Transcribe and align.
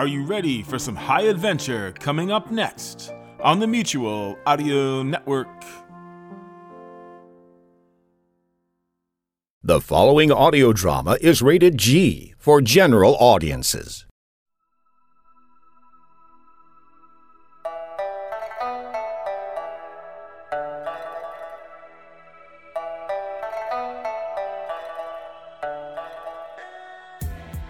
Are 0.00 0.06
you 0.06 0.22
ready 0.24 0.62
for 0.62 0.78
some 0.78 0.96
high 0.96 1.24
adventure 1.24 1.92
coming 2.00 2.32
up 2.32 2.50
next 2.50 3.12
on 3.42 3.58
the 3.58 3.66
Mutual 3.66 4.38
Audio 4.46 5.02
Network? 5.02 5.62
The 9.62 9.78
following 9.78 10.32
audio 10.32 10.72
drama 10.72 11.18
is 11.20 11.42
rated 11.42 11.76
G 11.76 12.32
for 12.38 12.62
general 12.62 13.14
audiences. 13.20 14.06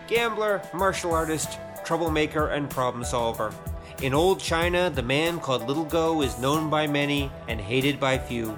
Gambler, 0.06 0.62
martial 0.72 1.12
artist, 1.12 1.58
troublemaker, 1.90 2.50
and 2.50 2.70
problem 2.70 3.02
solver. 3.02 3.52
In 4.00 4.14
old 4.14 4.38
China, 4.38 4.90
the 4.90 5.02
man 5.02 5.40
called 5.40 5.66
Little 5.66 5.84
Go 5.84 6.22
is 6.22 6.38
known 6.38 6.70
by 6.70 6.86
many 6.86 7.32
and 7.48 7.60
hated 7.60 7.98
by 7.98 8.16
few. 8.16 8.56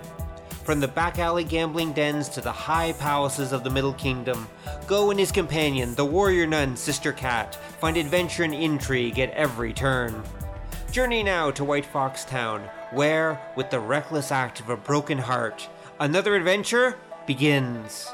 From 0.64 0.80
the 0.80 0.88
back 0.88 1.18
alley 1.18 1.42
gambling 1.42 1.94
dens 1.94 2.28
to 2.28 2.42
the 2.42 2.52
high 2.52 2.92
palaces 2.92 3.52
of 3.52 3.64
the 3.64 3.70
Middle 3.70 3.94
Kingdom, 3.94 4.46
Go 4.86 5.10
and 5.10 5.18
his 5.18 5.32
companion, 5.32 5.94
the 5.94 6.04
warrior 6.04 6.46
nun 6.46 6.76
Sister 6.76 7.10
Cat, 7.10 7.54
find 7.80 7.96
adventure 7.96 8.42
and 8.42 8.52
intrigue 8.52 9.18
at 9.18 9.30
every 9.30 9.72
turn. 9.72 10.22
Journey 10.90 11.22
now 11.22 11.50
to 11.52 11.64
White 11.64 11.86
Fox 11.86 12.26
Town, 12.26 12.60
where, 12.90 13.40
with 13.56 13.70
the 13.70 13.80
reckless 13.80 14.30
act 14.30 14.60
of 14.60 14.68
a 14.68 14.76
broken 14.76 15.16
heart, 15.16 15.66
another 16.00 16.36
adventure 16.36 16.98
begins. 17.26 18.12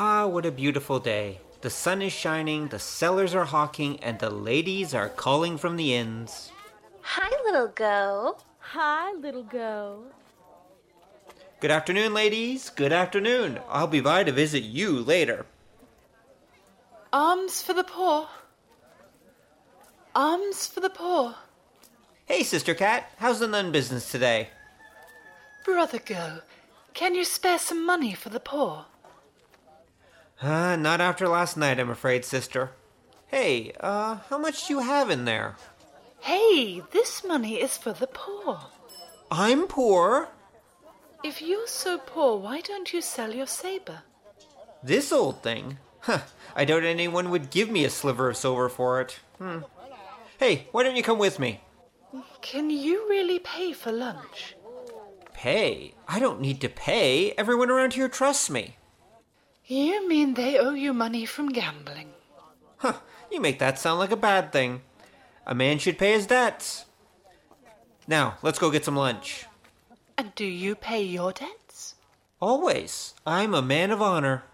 Ah, 0.00 0.28
what 0.28 0.46
a 0.46 0.52
beautiful 0.52 1.00
day. 1.00 1.40
The 1.60 1.70
sun 1.70 2.02
is 2.02 2.12
shining, 2.12 2.68
the 2.68 2.78
sellers 2.78 3.34
are 3.34 3.46
hawking, 3.46 3.98
and 3.98 4.16
the 4.20 4.30
ladies 4.30 4.94
are 4.94 5.08
calling 5.08 5.58
from 5.58 5.74
the 5.74 5.92
inns. 5.92 6.52
Hi, 7.02 7.28
little 7.44 7.66
go. 7.66 8.36
Hi, 8.60 9.12
little 9.14 9.42
go. 9.42 10.04
Good 11.58 11.72
afternoon, 11.72 12.14
ladies. 12.14 12.70
Good 12.70 12.92
afternoon. 12.92 13.58
I'll 13.68 13.88
be 13.88 14.00
by 14.00 14.22
to 14.22 14.30
visit 14.30 14.62
you 14.62 15.00
later. 15.00 15.46
Alms 17.12 17.60
for 17.60 17.72
the 17.72 17.82
poor. 17.82 18.28
Alms 20.14 20.68
for 20.68 20.78
the 20.78 20.90
poor. 20.90 21.34
Hey, 22.26 22.44
Sister 22.44 22.74
Cat, 22.74 23.10
how's 23.16 23.40
the 23.40 23.48
nun 23.48 23.72
business 23.72 24.12
today? 24.12 24.50
Brother 25.64 25.98
Go, 25.98 26.42
can 26.94 27.16
you 27.16 27.24
spare 27.24 27.58
some 27.58 27.84
money 27.84 28.14
for 28.14 28.28
the 28.28 28.38
poor? 28.38 28.84
Uh, 30.40 30.76
not 30.76 31.00
after 31.00 31.26
last 31.26 31.56
night, 31.56 31.80
I'm 31.80 31.90
afraid, 31.90 32.24
sister. 32.24 32.70
Hey, 33.26 33.72
uh, 33.80 34.18
how 34.28 34.38
much 34.38 34.66
do 34.66 34.74
you 34.74 34.80
have 34.80 35.10
in 35.10 35.24
there? 35.24 35.56
Hey, 36.20 36.82
this 36.92 37.24
money 37.24 37.60
is 37.60 37.76
for 37.76 37.92
the 37.92 38.06
poor. 38.06 38.60
I'm 39.30 39.66
poor. 39.66 40.28
If 41.24 41.42
you're 41.42 41.66
so 41.66 41.98
poor, 41.98 42.38
why 42.38 42.60
don't 42.60 42.92
you 42.92 43.02
sell 43.02 43.34
your 43.34 43.46
saber? 43.46 44.02
This 44.82 45.12
old 45.12 45.42
thing? 45.42 45.78
Huh, 46.00 46.20
I 46.54 46.64
doubt 46.64 46.84
anyone 46.84 47.30
would 47.30 47.50
give 47.50 47.68
me 47.68 47.84
a 47.84 47.90
sliver 47.90 48.30
of 48.30 48.36
silver 48.36 48.68
for 48.68 49.00
it. 49.00 49.18
Hmm. 49.38 49.58
Hey, 50.38 50.68
why 50.70 50.84
don't 50.84 50.96
you 50.96 51.02
come 51.02 51.18
with 51.18 51.38
me? 51.40 51.60
Can 52.40 52.70
you 52.70 53.08
really 53.08 53.40
pay 53.40 53.72
for 53.72 53.90
lunch? 53.90 54.54
Pay? 55.34 55.94
I 56.06 56.20
don't 56.20 56.40
need 56.40 56.60
to 56.60 56.68
pay. 56.68 57.32
Everyone 57.32 57.70
around 57.70 57.94
here 57.94 58.08
trusts 58.08 58.48
me. 58.48 58.76
You 59.70 60.08
mean 60.08 60.32
they 60.32 60.58
owe 60.58 60.72
you 60.72 60.94
money 60.94 61.26
from 61.26 61.50
gambling? 61.50 62.08
Huh, 62.78 62.94
you 63.30 63.38
make 63.38 63.58
that 63.58 63.78
sound 63.78 63.98
like 63.98 64.10
a 64.10 64.16
bad 64.16 64.50
thing. 64.50 64.80
A 65.46 65.54
man 65.54 65.78
should 65.78 65.98
pay 65.98 66.12
his 66.12 66.26
debts. 66.26 66.86
Now, 68.06 68.38
let's 68.40 68.58
go 68.58 68.70
get 68.70 68.86
some 68.86 68.96
lunch. 68.96 69.44
And 70.16 70.34
do 70.34 70.46
you 70.46 70.74
pay 70.74 71.02
your 71.02 71.32
debts? 71.32 71.96
Always. 72.40 73.12
I'm 73.26 73.52
a 73.52 73.60
man 73.60 73.90
of 73.90 74.00
honor. 74.00 74.44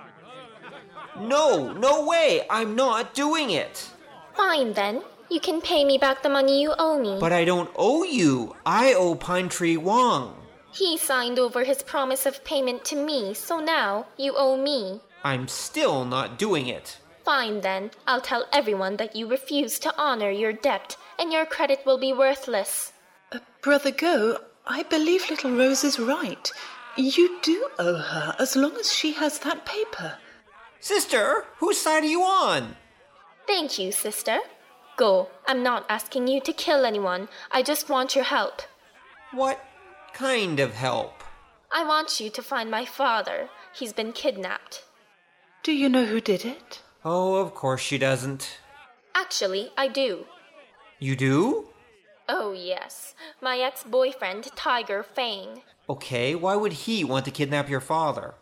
No, 1.19 1.71
no 1.73 2.05
way! 2.05 2.45
I'm 2.49 2.75
not 2.75 3.13
doing 3.13 3.49
it! 3.51 3.89
Fine 4.35 4.73
then. 4.73 5.03
You 5.29 5.39
can 5.39 5.61
pay 5.61 5.85
me 5.85 5.97
back 5.97 6.23
the 6.23 6.29
money 6.29 6.61
you 6.61 6.73
owe 6.77 6.99
me. 6.99 7.17
But 7.19 7.31
I 7.31 7.45
don't 7.45 7.69
owe 7.75 8.03
you. 8.03 8.55
I 8.65 8.93
owe 8.93 9.15
Pine 9.15 9.49
Tree 9.49 9.77
Wong. 9.77 10.35
he 10.73 10.97
signed 10.97 11.37
over 11.37 11.63
his 11.65 11.83
promise 11.83 12.25
of 12.25 12.43
payment 12.45 12.85
to 12.85 12.95
me, 12.95 13.33
so 13.33 13.59
now 13.59 14.05
you 14.17 14.33
owe 14.37 14.55
me. 14.57 15.01
I'm 15.23 15.47
still 15.47 16.05
not 16.05 16.39
doing 16.39 16.67
it. 16.67 16.97
Fine 17.25 17.61
then. 17.61 17.91
I'll 18.07 18.21
tell 18.21 18.45
everyone 18.53 18.95
that 18.97 19.15
you 19.15 19.27
refuse 19.27 19.79
to 19.79 19.93
honor 19.97 20.31
your 20.31 20.53
debt, 20.53 20.95
and 21.19 21.31
your 21.31 21.45
credit 21.45 21.79
will 21.85 21.97
be 21.99 22.13
worthless. 22.13 22.93
Uh, 23.31 23.39
Brother 23.61 23.91
Go, 23.91 24.37
I 24.65 24.83
believe 24.83 25.29
little 25.29 25.51
Rose 25.55 25.83
is 25.83 25.99
right. 25.99 26.51
You 26.97 27.37
do 27.41 27.69
owe 27.77 27.97
her 27.97 28.35
as 28.39 28.55
long 28.55 28.75
as 28.77 28.91
she 28.91 29.11
has 29.13 29.39
that 29.39 29.65
paper. 29.65 30.17
Sister, 30.81 31.45
whose 31.59 31.79
side 31.79 32.03
are 32.03 32.07
you 32.07 32.23
on? 32.23 32.75
Thank 33.45 33.77
you, 33.77 33.91
sister. 33.91 34.39
Go. 34.97 35.29
I'm 35.47 35.61
not 35.61 35.85
asking 35.87 36.27
you 36.27 36.41
to 36.41 36.51
kill 36.51 36.85
anyone. 36.85 37.29
I 37.51 37.61
just 37.61 37.87
want 37.87 38.15
your 38.15 38.23
help. 38.23 38.63
What 39.31 39.63
kind 40.13 40.59
of 40.59 40.73
help? 40.73 41.23
I 41.71 41.85
want 41.85 42.19
you 42.19 42.31
to 42.31 42.41
find 42.41 42.71
my 42.71 42.83
father. 42.83 43.49
He's 43.75 43.93
been 43.93 44.11
kidnapped. 44.11 44.83
Do 45.61 45.71
you 45.71 45.87
know 45.87 46.05
who 46.05 46.19
did 46.19 46.43
it? 46.43 46.81
Oh, 47.05 47.35
of 47.35 47.53
course 47.53 47.81
she 47.81 47.99
doesn't. 47.99 48.57
Actually, 49.13 49.69
I 49.77 49.87
do. 49.87 50.25
You 50.97 51.15
do? 51.15 51.69
Oh, 52.27 52.53
yes. 52.53 53.13
My 53.39 53.59
ex 53.59 53.83
boyfriend, 53.83 54.49
Tiger 54.55 55.03
Fang. 55.03 55.61
Okay, 55.87 56.33
why 56.33 56.55
would 56.55 56.73
he 56.73 57.03
want 57.03 57.25
to 57.25 57.31
kidnap 57.31 57.69
your 57.69 57.81
father? 57.81 58.33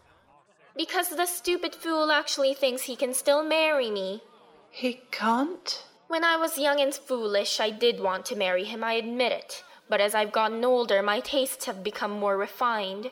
Because 0.79 1.09
the 1.09 1.25
stupid 1.25 1.75
fool 1.75 2.09
actually 2.09 2.53
thinks 2.53 2.83
he 2.83 2.95
can 2.95 3.13
still 3.13 3.43
marry 3.43 3.91
me. 3.91 4.23
He 4.71 5.01
can't? 5.11 5.83
When 6.07 6.23
I 6.23 6.37
was 6.37 6.57
young 6.57 6.79
and 6.79 6.95
foolish, 6.95 7.59
I 7.59 7.69
did 7.69 7.99
want 7.99 8.25
to 8.27 8.37
marry 8.37 8.63
him, 8.63 8.81
I 8.81 8.93
admit 8.93 9.33
it. 9.33 9.65
But 9.89 9.99
as 9.99 10.15
I've 10.15 10.31
gotten 10.31 10.63
older, 10.63 11.03
my 11.03 11.19
tastes 11.19 11.65
have 11.65 11.83
become 11.83 12.11
more 12.11 12.37
refined. 12.37 13.11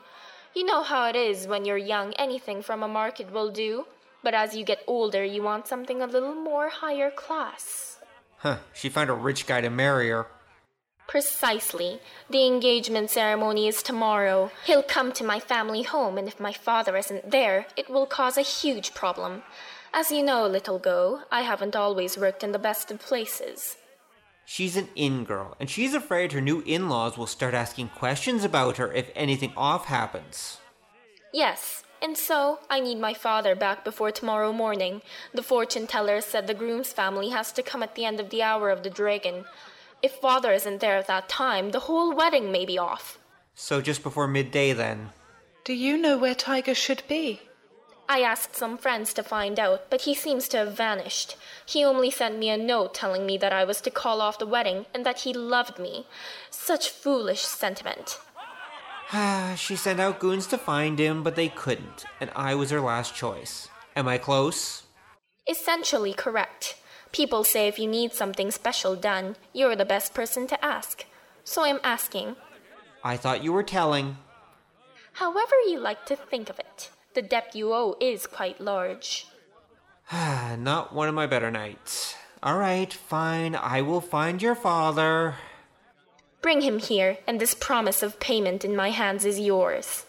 You 0.55 0.63
know 0.63 0.81
how 0.81 1.09
it 1.09 1.17
is 1.17 1.45
when 1.45 1.65
you're 1.65 1.75
young, 1.95 2.13
anything 2.13 2.61
from 2.61 2.83
a 2.83 2.87
market 2.87 3.33
will 3.33 3.51
do. 3.51 3.85
But 4.23 4.33
as 4.33 4.55
you 4.55 4.63
get 4.63 4.85
older, 4.87 5.25
you 5.25 5.43
want 5.43 5.67
something 5.67 6.01
a 6.01 6.07
little 6.07 6.35
more 6.35 6.69
higher 6.69 7.11
class. 7.11 7.99
Huh, 8.37 8.59
she 8.73 8.87
found 8.87 9.09
a 9.09 9.13
rich 9.13 9.45
guy 9.45 9.59
to 9.59 9.69
marry 9.69 10.07
her. 10.07 10.27
Precisely. 11.07 11.99
The 12.29 12.45
engagement 12.45 13.09
ceremony 13.09 13.67
is 13.67 13.81
tomorrow. 13.81 14.51
He'll 14.65 14.83
come 14.83 15.13
to 15.13 15.23
my 15.23 15.39
family 15.39 15.83
home, 15.83 16.17
and 16.17 16.27
if 16.27 16.39
my 16.39 16.51
father 16.51 16.97
isn't 16.97 17.31
there, 17.31 17.67
it 17.77 17.89
will 17.89 18.05
cause 18.05 18.37
a 18.37 18.41
huge 18.41 18.93
problem. 18.93 19.43
As 19.93 20.11
you 20.11 20.21
know, 20.21 20.45
little 20.45 20.79
Go, 20.79 21.21
I 21.31 21.41
haven't 21.41 21.75
always 21.75 22.17
worked 22.17 22.43
in 22.43 22.51
the 22.51 22.59
best 22.59 22.91
of 22.91 22.99
places. 22.99 23.77
She's 24.45 24.75
an 24.75 24.89
inn 24.95 25.23
girl, 25.23 25.55
and 25.59 25.69
she's 25.69 25.93
afraid 25.93 26.33
her 26.33 26.41
new 26.41 26.61
in 26.65 26.89
laws 26.89 27.17
will 27.17 27.27
start 27.27 27.53
asking 27.53 27.89
questions 27.89 28.43
about 28.43 28.77
her 28.77 28.91
if 28.91 29.09
anything 29.15 29.53
off 29.55 29.85
happens. 29.85 30.59
Yes, 31.33 31.83
and 32.01 32.17
so 32.17 32.59
I 32.69 32.79
need 32.79 32.99
my 32.99 33.13
father 33.13 33.55
back 33.55 33.83
before 33.83 34.11
tomorrow 34.11 34.53
morning. 34.53 35.01
The 35.33 35.43
fortune 35.43 35.87
teller 35.87 36.21
said 36.21 36.47
the 36.47 36.53
groom's 36.53 36.93
family 36.93 37.29
has 37.29 37.51
to 37.53 37.63
come 37.63 37.81
at 37.81 37.95
the 37.95 38.05
end 38.05 38.19
of 38.19 38.29
the 38.29 38.43
hour 38.43 38.69
of 38.69 38.83
the 38.83 38.89
dragon. 38.89 39.45
If 40.01 40.13
father 40.13 40.51
isn't 40.51 40.79
there 40.79 40.97
at 40.97 41.07
that 41.07 41.27
time, 41.27 41.71
the 41.71 41.81
whole 41.81 42.15
wedding 42.15 42.51
may 42.51 42.65
be 42.65 42.77
off. 42.77 43.17
So 43.55 43.81
just 43.81 44.03
before 44.03 44.27
midday, 44.27 44.73
then. 44.73 45.09
Do 45.63 45.73
you 45.73 45.97
know 45.97 46.17
where 46.17 46.35
Tiger 46.35 46.75
should 46.75 47.03
be? 47.07 47.41
I 48.09 48.21
asked 48.21 48.55
some 48.55 48.77
friends 48.77 49.13
to 49.15 49.23
find 49.23 49.59
out, 49.59 49.89
but 49.89 50.01
he 50.01 50.13
seems 50.13 50.47
to 50.49 50.57
have 50.57 50.77
vanished. 50.77 51.35
He 51.65 51.83
only 51.83 52.09
sent 52.09 52.39
me 52.39 52.49
a 52.49 52.57
note 52.57 52.93
telling 52.93 53.25
me 53.25 53.37
that 53.39 53.51
I 53.51 53.65
was 53.65 53.81
to 53.81 53.91
call 53.91 54.21
off 54.21 54.39
the 54.39 54.45
wedding 54.45 54.85
and 54.93 55.05
that 55.05 55.21
he 55.21 55.33
loved 55.33 55.77
me. 55.77 56.07
Such 56.49 56.89
foolish 56.89 57.41
sentiment. 57.41 58.19
she 59.57 59.75
sent 59.75 59.99
out 59.99 60.19
goons 60.19 60.47
to 60.47 60.57
find 60.57 60.99
him, 60.99 61.23
but 61.23 61.35
they 61.35 61.49
couldn't, 61.49 62.05
and 62.21 62.29
I 62.35 62.55
was 62.55 62.69
her 62.69 62.79
last 62.79 63.13
choice. 63.15 63.67
Am 63.95 64.07
I 64.07 64.17
close? 64.17 64.83
Essentially 65.49 66.13
correct. 66.13 66.75
People 67.11 67.43
say 67.43 67.67
if 67.67 67.79
you 67.79 67.87
need 67.87 68.13
something 68.13 68.51
special 68.51 68.95
done, 68.95 69.35
you're 69.53 69.75
the 69.75 69.85
best 69.85 70.13
person 70.13 70.47
to 70.47 70.65
ask. 70.65 71.05
so 71.43 71.63
I'm 71.63 71.79
asking. 71.83 72.35
I 73.03 73.15
thought 73.15 73.43
you 73.43 73.53
were 73.53 73.63
telling. 73.63 74.17
However 75.13 75.55
you 75.67 75.79
like 75.79 76.05
to 76.07 76.15
think 76.15 76.49
of 76.49 76.59
it, 76.59 76.91
the 77.13 77.21
debt 77.21 77.55
you 77.55 77.73
owe 77.73 77.95
is 78.01 78.27
quite 78.27 78.59
large. 78.59 79.27
Not 80.11 80.93
one 80.93 81.07
of 81.07 81.15
my 81.15 81.25
better 81.25 81.49
nights. 81.49 82.15
All 82.43 82.57
right, 82.57 82.91
fine. 82.91 83.55
I 83.55 83.81
will 83.81 84.01
find 84.01 84.41
your 84.41 84.55
father. 84.55 85.35
Bring 86.41 86.61
him 86.61 86.79
here, 86.79 87.17
and 87.25 87.39
this 87.39 87.53
promise 87.55 88.03
of 88.03 88.19
payment 88.19 88.63
in 88.63 88.75
my 88.75 88.91
hands 88.91 89.25
is 89.25 89.39
yours. 89.39 90.05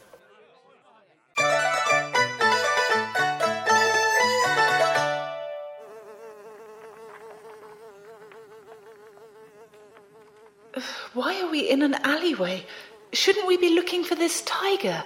Why 11.18 11.40
are 11.42 11.50
we 11.50 11.68
in 11.68 11.82
an 11.82 11.94
alleyway? 11.94 12.64
Shouldn't 13.12 13.48
we 13.48 13.56
be 13.56 13.70
looking 13.70 14.04
for 14.04 14.14
this 14.14 14.40
tiger? 14.42 15.02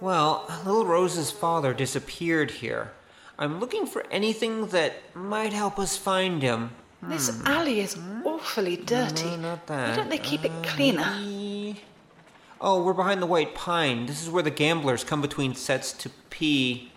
Well, 0.00 0.44
little 0.66 0.84
Rose's 0.84 1.30
father 1.30 1.72
disappeared 1.72 2.50
here. 2.50 2.90
I'm 3.38 3.60
looking 3.60 3.86
for 3.86 4.04
anything 4.10 4.66
that 4.74 4.94
might 5.14 5.52
help 5.52 5.78
us 5.78 5.96
find 5.96 6.42
him. 6.42 6.70
This 7.00 7.30
hmm. 7.30 7.46
alley 7.46 7.78
is 7.78 7.96
awfully 8.24 8.76
dirty. 8.76 9.36
No, 9.36 9.36
not 9.36 9.68
that. 9.68 9.90
Why 9.90 9.94
don't 9.94 10.10
they 10.10 10.18
keep 10.18 10.44
it 10.44 10.50
cleaner? 10.64 11.06
Oh, 12.60 12.82
we're 12.82 12.92
behind 12.92 13.22
the 13.22 13.26
white 13.26 13.54
pine. 13.54 14.06
This 14.06 14.24
is 14.24 14.30
where 14.30 14.42
the 14.42 14.50
gamblers 14.50 15.04
come 15.04 15.22
between 15.22 15.54
sets 15.54 15.92
to 15.92 16.10
pee. 16.30 16.90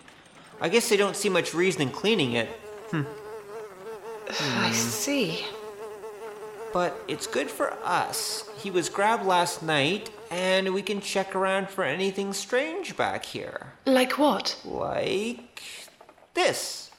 I 0.60 0.68
guess 0.68 0.88
they 0.88 0.96
don't 0.96 1.14
see 1.14 1.28
much 1.28 1.54
reason 1.54 1.82
in 1.82 1.90
cleaning 1.90 2.32
it, 2.32 2.48
hmm. 2.90 3.02
I 4.28 4.70
hmm. 4.70 4.72
see. 4.72 5.46
But 6.74 7.00
it's 7.06 7.28
good 7.28 7.48
for 7.48 7.72
us. 7.84 8.50
He 8.58 8.68
was 8.68 8.88
grabbed 8.88 9.24
last 9.24 9.62
night, 9.62 10.10
and 10.28 10.74
we 10.74 10.82
can 10.82 11.00
check 11.00 11.36
around 11.36 11.70
for 11.70 11.84
anything 11.84 12.32
strange 12.32 12.96
back 12.96 13.24
here. 13.24 13.74
Like 13.86 14.18
what? 14.18 14.60
Like 14.64 15.62
this. 16.34 16.90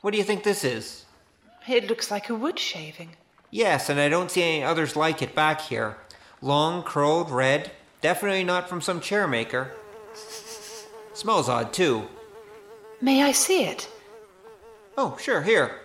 What 0.00 0.10
do 0.10 0.18
you 0.18 0.24
think 0.24 0.42
this 0.42 0.64
is? 0.64 1.04
It 1.68 1.88
looks 1.88 2.10
like 2.10 2.28
a 2.28 2.34
wood 2.34 2.58
shaving. 2.58 3.10
Yes, 3.52 3.88
and 3.88 4.00
I 4.00 4.08
don't 4.08 4.28
see 4.30 4.42
any 4.42 4.64
others 4.64 4.96
like 4.96 5.22
it 5.22 5.36
back 5.36 5.60
here. 5.60 5.98
Long, 6.42 6.82
curled, 6.82 7.30
red. 7.30 7.70
Definitely 8.00 8.42
not 8.42 8.68
from 8.68 8.80
some 8.80 9.00
chair 9.00 9.28
maker. 9.28 9.70
Smells 11.14 11.48
odd, 11.48 11.72
too. 11.72 12.08
May 13.00 13.22
I 13.22 13.30
see 13.30 13.62
it? 13.62 13.88
Oh, 14.98 15.16
sure, 15.20 15.42
here. 15.42 15.76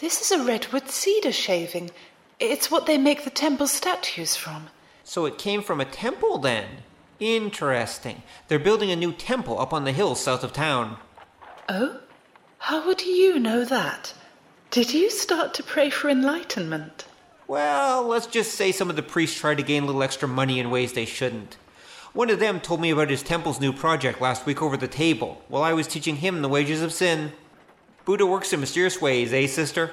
This 0.00 0.22
is 0.22 0.32
a 0.32 0.42
redwood 0.42 0.88
cedar 0.88 1.30
shaving. 1.30 1.90
It's 2.40 2.70
what 2.70 2.86
they 2.86 2.98
make 2.98 3.24
the 3.24 3.30
temple 3.30 3.66
statues 3.66 4.36
from. 4.36 4.68
So 5.04 5.26
it 5.26 5.38
came 5.38 5.62
from 5.62 5.80
a 5.80 5.84
temple 5.84 6.38
then? 6.38 6.66
Interesting. 7.20 8.22
They're 8.48 8.58
building 8.58 8.90
a 8.90 8.96
new 8.96 9.12
temple 9.12 9.60
up 9.60 9.72
on 9.72 9.84
the 9.84 9.92
hill 9.92 10.14
south 10.14 10.42
of 10.42 10.52
town. 10.52 10.96
Oh? 11.68 12.00
How 12.58 12.86
would 12.86 13.02
you 13.02 13.38
know 13.38 13.64
that? 13.64 14.14
Did 14.70 14.92
you 14.92 15.10
start 15.10 15.54
to 15.54 15.62
pray 15.62 15.90
for 15.90 16.08
enlightenment? 16.08 17.04
Well, 17.46 18.06
let's 18.06 18.26
just 18.26 18.54
say 18.54 18.72
some 18.72 18.90
of 18.90 18.96
the 18.96 19.02
priests 19.02 19.38
tried 19.38 19.58
to 19.58 19.62
gain 19.62 19.84
a 19.84 19.86
little 19.86 20.02
extra 20.02 20.26
money 20.26 20.58
in 20.58 20.70
ways 20.70 20.94
they 20.94 21.04
shouldn't. 21.04 21.56
One 22.14 22.30
of 22.30 22.40
them 22.40 22.60
told 22.60 22.80
me 22.80 22.90
about 22.90 23.10
his 23.10 23.22
temple's 23.22 23.60
new 23.60 23.72
project 23.72 24.20
last 24.20 24.46
week 24.46 24.62
over 24.62 24.76
the 24.76 24.88
table, 24.88 25.42
while 25.48 25.62
I 25.62 25.72
was 25.72 25.86
teaching 25.86 26.16
him 26.16 26.42
the 26.42 26.48
wages 26.48 26.80
of 26.80 26.92
sin. 26.92 27.32
Buddha 28.04 28.24
works 28.24 28.52
in 28.52 28.60
mysterious 28.60 29.00
ways, 29.00 29.32
eh, 29.32 29.46
sister? 29.46 29.90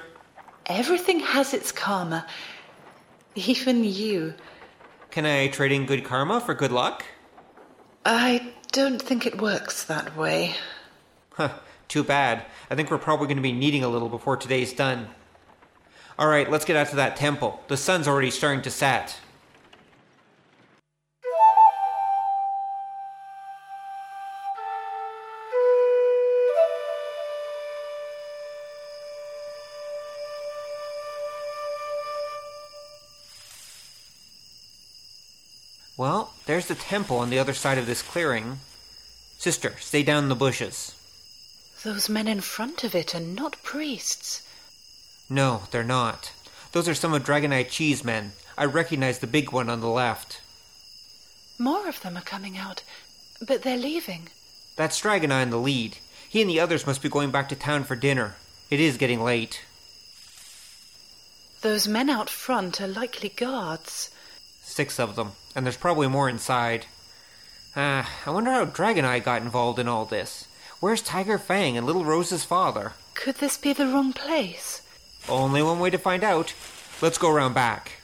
Everything 0.66 1.19
has 1.19 1.54
its 1.54 1.72
karma. 1.72 2.25
Even 3.36 3.84
you. 3.84 4.34
Can 5.10 5.25
I 5.25 5.48
trade 5.48 5.72
in 5.72 5.86
good 5.86 6.04
karma 6.04 6.40
for 6.40 6.54
good 6.54 6.72
luck? 6.72 7.06
I 8.06 8.54
don't 8.72 9.02
think 9.02 9.25
it 9.25 9.42
works 9.42 9.84
that 9.84 10.16
way. 10.16 10.56
Huh, 11.34 11.50
too 11.88 12.04
bad. 12.04 12.46
I 12.69 12.75
think 12.75 12.90
we're 12.90 12.98
probably 12.98 13.28
going 13.28 13.38
to 13.38 13.44
be 13.44 13.52
needing 13.52 13.84
a 13.84 13.90
little 13.90 14.10
before 14.10 14.38
today's 14.38 14.74
done. 14.74 15.10
All 16.18 16.28
right, 16.28 16.50
let's 16.50 16.66
get 16.66 16.75
out 16.75 16.90
to 16.90 16.96
that 16.98 17.16
temple. 17.16 17.62
The 17.68 17.78
sun's 17.78 18.08
already 18.08 18.31
starting 18.31 18.62
to 18.63 18.72
set. 18.72 19.19
There's 36.45 36.67
the 36.67 36.75
temple 36.75 37.19
on 37.19 37.29
the 37.29 37.39
other 37.39 37.53
side 37.53 37.77
of 37.77 37.85
this 37.85 38.01
clearing. 38.01 38.59
Sister, 39.38 39.75
stay 39.79 40.03
down 40.03 40.23
in 40.23 40.29
the 40.29 40.35
bushes. 40.35 40.95
Those 41.83 42.09
men 42.09 42.27
in 42.27 42.41
front 42.41 42.83
of 42.83 42.93
it 42.93 43.15
are 43.15 43.19
not 43.19 43.61
priests. 43.63 44.47
No, 45.29 45.63
they're 45.71 45.83
not. 45.83 46.31
Those 46.73 46.88
are 46.88 46.93
some 46.93 47.13
of 47.13 47.23
Dragon 47.23 47.51
Eye 47.51 47.63
Cheese 47.63 48.03
men. 48.03 48.33
I 48.57 48.65
recognize 48.65 49.19
the 49.19 49.27
big 49.27 49.51
one 49.51 49.69
on 49.69 49.81
the 49.81 49.88
left. 49.88 50.41
More 51.57 51.88
of 51.88 52.01
them 52.01 52.17
are 52.17 52.21
coming 52.21 52.57
out, 52.57 52.83
but 53.45 53.63
they're 53.63 53.77
leaving. 53.77 54.29
That's 54.75 54.99
Dragon 54.99 55.31
Eye 55.31 55.41
in 55.41 55.49
the 55.49 55.57
lead. 55.57 55.97
He 56.29 56.41
and 56.41 56.49
the 56.49 56.59
others 56.59 56.88
must 56.88 57.01
be 57.01 57.09
going 57.09 57.31
back 57.31 57.49
to 57.49 57.55
town 57.55 57.83
for 57.83 57.95
dinner. 57.95 58.35
It 58.69 58.79
is 58.79 58.97
getting 58.97 59.21
late. 59.21 59.63
Those 61.61 61.88
men 61.88 62.09
out 62.09 62.29
front 62.29 62.79
are 62.79 62.88
likely 62.88 63.29
guards. 63.29 64.09
Six 64.62 65.00
of 65.00 65.16
them, 65.16 65.34
and 65.56 65.66
there's 65.66 65.78
probably 65.78 66.08
more 66.08 66.30
inside. 66.30 66.86
Ah, 67.75 68.10
I 68.25 68.30
wonder 68.30 68.52
how 68.52 68.66
Dragon 68.66 69.06
Eye 69.06 69.19
got 69.19 69.42
involved 69.42 69.80
in 69.80 69.88
all 69.88 70.06
this. 70.06 70.48
Where's 70.80 71.02
Tiger 71.02 71.38
Fang 71.38 71.78
and 71.78 71.86
Little 71.86 72.06
Rose's 72.06 72.44
father? 72.44 72.94
Could 73.13 73.36
this 73.36 73.58
be 73.58 73.74
the 73.74 73.88
wrong 73.88 74.13
place? 74.13 74.81
Only 75.30 75.62
one 75.62 75.80
way 75.80 75.90
to 75.90 75.98
find 75.98 76.24
out. 76.24 76.54
Let's 77.02 77.18
go 77.18 77.30
around 77.30 77.54
back. 77.54 78.00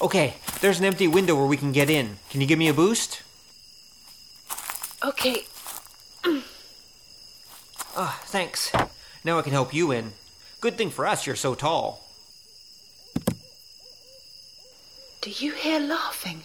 Okay, 0.00 0.34
there's 0.60 0.78
an 0.78 0.84
empty 0.84 1.08
window 1.08 1.34
where 1.34 1.46
we 1.46 1.56
can 1.56 1.72
get 1.72 1.90
in. 1.90 2.18
Can 2.30 2.40
you 2.40 2.46
give 2.46 2.58
me 2.58 2.68
a 2.68 2.74
boost? 2.74 3.22
Okay, 5.04 5.42
Ah, 7.96 8.20
thanks. 8.26 8.70
Now 9.24 9.38
I 9.38 9.42
can 9.42 9.52
help 9.52 9.74
you 9.74 9.90
in. 9.90 10.12
Good 10.60 10.76
thing 10.76 10.90
for 10.90 11.06
us 11.06 11.26
you're 11.26 11.36
so 11.36 11.54
tall. 11.54 12.04
do 15.20 15.30
you 15.44 15.52
hear 15.52 15.80
laughing? 15.80 16.42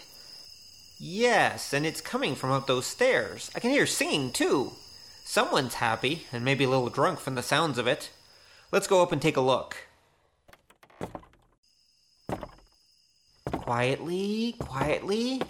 Yes, 0.99 1.73
and 1.73 1.85
it's 1.85 2.01
coming 2.01 2.33
from 2.35 2.51
up 2.51 2.65
those 2.65 2.85
stairs. 2.87 3.51
I 3.55 3.59
can 3.59 3.69
hear 3.69 3.85
singing 3.85 4.31
too. 4.31 4.73
Someone's 5.23 5.75
happy, 5.75 6.25
and 6.33 6.43
maybe 6.43 6.63
a 6.63 6.69
little 6.69 6.89
drunk 6.89 7.19
from 7.19 7.35
the 7.35 7.43
sounds 7.43 7.77
of 7.77 7.87
it. 7.87 8.09
Let's 8.71 8.87
go 8.87 9.01
up 9.03 9.11
and 9.11 9.21
take 9.21 9.37
a 9.37 9.41
look. 9.41 9.77
Quietly, 13.63 14.55
quietly. 14.59 15.41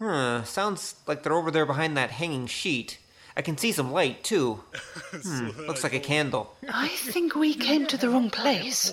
Huh, 0.00 0.42
sounds 0.42 0.96
like 1.06 1.22
they're 1.22 1.36
over 1.36 1.52
there 1.52 1.64
behind 1.66 1.96
that 1.96 2.10
hanging 2.10 2.48
sheet. 2.48 2.98
I 3.36 3.42
can 3.42 3.56
see 3.56 3.70
some 3.70 3.92
light 3.92 4.24
too. 4.24 4.62
Hmm, 5.12 5.50
looks 5.66 5.84
like 5.84 5.92
a 5.92 6.00
candle. 6.00 6.56
I 6.66 6.88
think 6.88 7.34
we 7.34 7.52
came 7.52 7.86
to 7.88 7.98
the 7.98 8.08
wrong 8.08 8.30
place. 8.30 8.90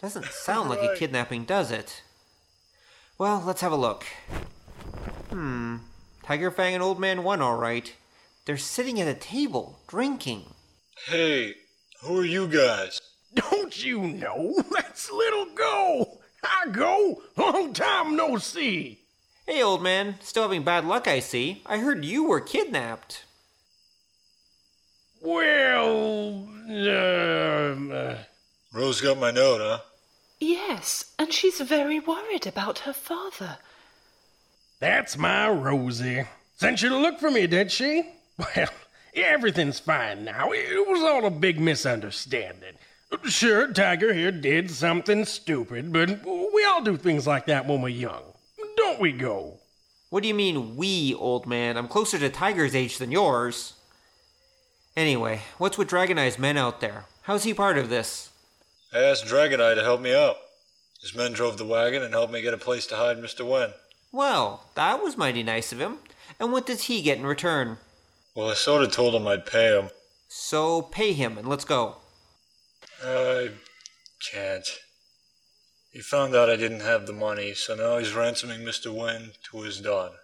Doesn't 0.00 0.26
sound 0.26 0.70
like 0.70 0.80
a 0.80 0.94
kidnapping, 0.94 1.44
does 1.44 1.72
it? 1.72 2.02
Well, 3.18 3.42
let's 3.44 3.60
have 3.60 3.72
a 3.72 3.76
look. 3.76 4.04
Hmm. 5.30 5.78
Tiger 6.22 6.52
Fang 6.52 6.72
and 6.74 6.84
Old 6.84 7.00
Man 7.00 7.24
One, 7.24 7.42
all 7.42 7.56
right. 7.56 7.92
They're 8.44 8.56
sitting 8.56 9.00
at 9.00 9.08
a 9.08 9.14
table, 9.18 9.80
drinking. 9.88 10.54
Hey, 11.08 11.54
who 12.02 12.20
are 12.20 12.24
you 12.24 12.46
guys? 12.46 13.00
Don't 13.34 13.84
you 13.84 14.00
know? 14.02 14.54
That's 14.70 15.10
Little 15.10 15.46
Go. 15.46 16.20
Hi, 16.46 16.70
Go. 16.70 17.22
Long 17.36 17.72
time 17.72 18.16
no 18.16 18.36
see. 18.36 18.98
Hey, 19.46 19.62
old 19.62 19.82
man. 19.82 20.16
Still 20.20 20.42
having 20.44 20.62
bad 20.62 20.84
luck, 20.84 21.08
I 21.08 21.20
see. 21.20 21.62
I 21.66 21.78
heard 21.78 22.04
you 22.04 22.24
were 22.24 22.40
kidnapped. 22.40 23.24
Well, 25.22 26.46
um, 26.68 27.90
uh, 27.92 28.16
Rose 28.72 29.00
got 29.00 29.18
my 29.18 29.30
note, 29.30 29.60
huh? 29.62 29.78
Yes, 30.38 31.12
and 31.18 31.32
she's 31.32 31.60
very 31.60 31.98
worried 31.98 32.46
about 32.46 32.80
her 32.80 32.92
father. 32.92 33.56
that's 34.80 35.16
my 35.16 35.48
Rosie. 35.48 36.24
Sent 36.56 36.82
you 36.82 36.90
to 36.90 36.98
look 36.98 37.18
for 37.18 37.30
me, 37.30 37.46
did 37.46 37.72
she? 37.72 38.04
Well, 38.56 38.68
everything's 39.14 39.78
fine 39.78 40.24
now. 40.24 40.50
It 40.50 40.88
was 40.88 41.00
all 41.02 41.24
a 41.24 41.30
big 41.30 41.60
misunderstanding. 41.60 42.74
Sure, 43.24 43.72
Tiger 43.72 44.12
here 44.12 44.32
did 44.32 44.70
something 44.70 45.24
stupid, 45.24 45.92
but 45.92 46.24
we 46.26 46.64
all 46.64 46.82
do 46.82 46.96
things 46.96 47.26
like 47.26 47.46
that 47.46 47.66
when 47.66 47.82
we're 47.82 47.88
young. 47.88 48.22
Don't 48.76 49.00
we, 49.00 49.12
Go? 49.12 49.58
What 50.10 50.22
do 50.22 50.28
you 50.28 50.34
mean, 50.34 50.76
we, 50.76 51.12
old 51.14 51.46
man? 51.46 51.76
I'm 51.76 51.88
closer 51.88 52.18
to 52.18 52.28
Tiger's 52.30 52.74
age 52.74 52.98
than 52.98 53.10
yours. 53.10 53.74
Anyway, 54.96 55.42
what's 55.58 55.76
with 55.76 55.88
Dragon 55.88 56.18
Eye's 56.18 56.38
men 56.38 56.56
out 56.56 56.80
there? 56.80 57.06
How's 57.22 57.42
he 57.42 57.52
part 57.52 57.78
of 57.78 57.88
this? 57.88 58.30
I 58.92 58.98
asked 58.98 59.26
Dragon 59.26 59.60
Eye 59.60 59.74
to 59.74 59.82
help 59.82 60.00
me 60.00 60.14
out. 60.14 60.36
His 61.00 61.16
men 61.16 61.32
drove 61.32 61.58
the 61.58 61.64
wagon 61.64 62.02
and 62.02 62.14
helped 62.14 62.32
me 62.32 62.42
get 62.42 62.54
a 62.54 62.58
place 62.58 62.86
to 62.86 62.96
hide 62.96 63.18
Mr. 63.18 63.44
Wen. 63.44 63.70
Well, 64.12 64.68
that 64.76 65.02
was 65.02 65.16
mighty 65.16 65.42
nice 65.42 65.72
of 65.72 65.80
him. 65.80 65.98
And 66.38 66.52
what 66.52 66.66
does 66.66 66.84
he 66.84 67.02
get 67.02 67.18
in 67.18 67.26
return? 67.26 67.78
Well, 68.36 68.50
I 68.50 68.54
sort 68.54 68.84
of 68.84 68.92
told 68.92 69.16
him 69.16 69.26
I'd 69.26 69.46
pay 69.46 69.76
him. 69.76 69.90
So 70.28 70.82
pay 70.82 71.12
him 71.12 71.36
and 71.38 71.48
let's 71.48 71.64
go. 71.64 71.96
I 73.06 73.50
can't. 74.32 74.66
He 75.92 76.00
found 76.00 76.34
out 76.34 76.50
I 76.50 76.56
didn't 76.56 76.80
have 76.80 77.06
the 77.06 77.12
money, 77.12 77.54
so 77.54 77.74
now 77.74 77.98
he's 77.98 78.14
ransoming 78.14 78.60
Mr. 78.64 78.92
Wen 78.92 79.32
to 79.50 79.62
his 79.62 79.80
daughter. 79.80 80.16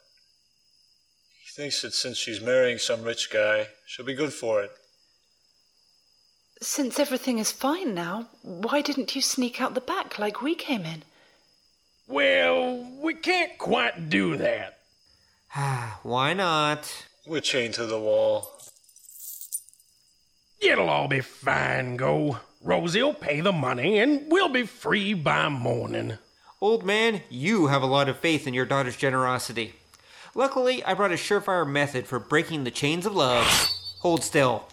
He 1.45 1.51
thinks 1.51 1.83
that 1.83 1.95
since 1.95 2.17
she's 2.17 2.41
marrying 2.41 2.79
some 2.79 3.03
rich 3.03 3.31
guy, 3.31 3.69
she'll 3.87 4.07
be 4.07 4.15
good 4.15 4.33
for 4.33 4.63
it. 4.63 4.71
Since 6.63 6.99
everything 6.99 7.39
is 7.39 7.53
fine 7.53 7.95
now, 7.95 8.29
why 8.43 8.83
didn't 8.83 9.15
you 9.15 9.23
sneak 9.23 9.61
out 9.61 9.75
the 9.75 9.81
back 9.81 10.19
like 10.19 10.43
we 10.43 10.55
came 10.55 10.85
in? 10.85 11.03
Well, 12.09 12.87
we 13.01 13.15
can't 13.15 13.57
quite 13.57 14.11
do 14.11 14.37
that. 14.37 14.79
Ah, 15.55 16.01
why 16.03 16.33
not? 16.35 17.07
We're 17.27 17.41
chained 17.41 17.75
to 17.75 17.87
the 17.87 18.01
wall. 18.01 18.51
It'll 20.61 20.89
all 20.89 21.09
be 21.09 21.21
fine, 21.21 21.97
Go. 21.97 22.41
Rosie'll 22.63 23.15
pay 23.15 23.41
the 23.41 23.53
money, 23.53 23.99
and 23.99 24.31
we'll 24.31 24.51
be 24.51 24.65
free 24.65 25.15
by 25.15 25.49
morning. 25.49 26.19
Old 26.61 26.85
man, 26.85 27.23
you 27.31 27.69
have 27.69 27.83
a 27.83 27.87
lot 27.87 28.09
of 28.09 28.19
faith 28.19 28.47
in 28.47 28.53
your 28.53 28.67
daughter's 28.67 28.97
generosity. 28.97 29.75
Luckily, 30.35 30.85
I 30.85 30.93
brought 30.93 31.11
a 31.11 31.15
surefire 31.15 31.69
method 31.69 32.07
for 32.07 32.19
breaking 32.19 32.65
the 32.65 32.71
chains 32.71 33.07
of 33.07 33.15
love. 33.15 33.47
Hold 34.01 34.23
still. 34.23 34.69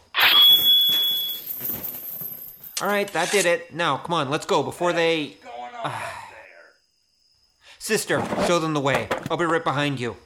Alright, 2.82 3.14
that 3.14 3.32
did 3.32 3.46
it. 3.46 3.74
Now, 3.74 3.98
come 3.98 4.14
on, 4.14 4.30
let's 4.30 4.46
go 4.46 4.62
before 4.64 4.92
they. 4.94 5.38
Ah. 5.84 6.26
Sister, 7.80 8.22
show 8.46 8.60
them 8.60 8.74
the 8.74 8.82
way. 8.82 9.08
I'll 9.32 9.38
be 9.38 9.46
right 9.46 9.64
behind 9.64 10.00
you. 10.00 10.18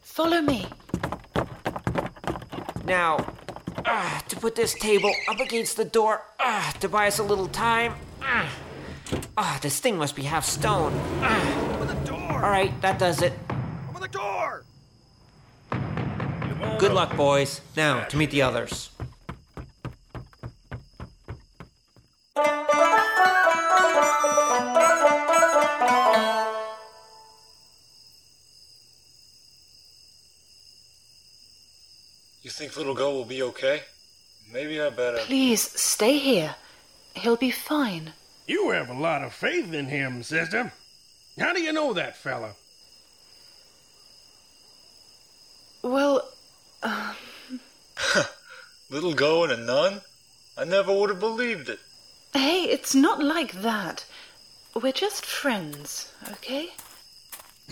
Follow 0.00 0.40
me. 0.40 0.66
Now, 2.84 3.33
ah, 3.84 4.22
to 4.28 4.36
put 4.36 4.54
this 4.54 4.74
table 4.74 5.12
up 5.28 5.40
against 5.40 5.76
the 5.76 5.84
door, 5.84 6.22
ah, 6.40 6.74
to 6.80 6.88
buy 6.88 7.06
us 7.06 7.18
a 7.18 7.22
little 7.22 7.48
time. 7.48 7.94
Ah, 8.22 8.50
ah 9.36 9.58
this 9.62 9.80
thing 9.80 9.96
must 9.96 10.16
be 10.16 10.22
half 10.22 10.44
stone. 10.44 10.92
Ah. 11.20 11.74
Open 11.74 11.88
the 11.88 12.06
door! 12.06 12.32
All 12.32 12.50
right, 12.50 12.72
that 12.82 12.98
does 12.98 13.22
it. 13.22 13.32
Open 13.90 14.00
the 14.00 14.08
door! 14.08 14.64
Good 16.78 16.92
luck, 16.92 17.16
boys. 17.16 17.60
Now, 17.76 18.04
to 18.04 18.16
meet 18.16 18.30
the 18.30 18.42
others. 18.42 18.90
You 32.44 32.50
think 32.50 32.76
little 32.76 32.94
Go 32.94 33.10
will 33.14 33.24
be 33.24 33.42
okay? 33.42 33.80
Maybe 34.52 34.78
I 34.78 34.90
better. 34.90 35.16
Please 35.20 35.62
stay 35.62 36.18
here. 36.18 36.54
He'll 37.14 37.38
be 37.38 37.50
fine. 37.50 38.12
You 38.46 38.68
have 38.70 38.90
a 38.90 38.94
lot 38.94 39.24
of 39.24 39.32
faith 39.32 39.72
in 39.72 39.86
him, 39.86 40.22
sister. 40.22 40.70
How 41.38 41.54
do 41.54 41.62
you 41.62 41.72
know 41.72 41.94
that 41.94 42.18
fella? 42.18 42.52
Well, 45.82 46.28
um... 46.82 47.16
Little 48.90 49.14
Go 49.14 49.44
and 49.44 49.52
a 49.52 49.56
nun? 49.56 50.02
I 50.58 50.64
never 50.64 50.92
would 50.92 51.08
have 51.08 51.20
believed 51.20 51.70
it. 51.70 51.78
hey, 52.34 52.64
it's 52.64 52.94
not 52.94 53.24
like 53.24 53.52
that. 53.62 54.04
We're 54.74 54.92
just 54.92 55.24
friends, 55.24 56.12
okay? 56.30 56.68